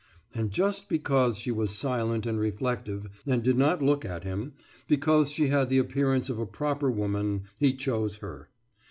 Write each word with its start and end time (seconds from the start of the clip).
And 0.33 0.49
just 0.49 0.89
because 0.89 1.37
she 1.37 1.51
was 1.51 1.77
silent 1.77 2.25
and 2.25 2.39
reflective 2.39 3.21
and 3.27 3.43
did 3.43 3.55
not 3.55 3.83
look 3.83 4.03
at 4.03 4.23
him, 4.23 4.53
because 4.87 5.29
she 5.29 5.49
had 5.49 5.69
the 5.69 5.77
appearance 5.77 6.27
of 6.27 6.39
a 6.39 6.47
proper 6.47 6.89
woman, 6.89 7.43
he 7.59 7.75
chose 7.75 8.15
her. 8.15 8.49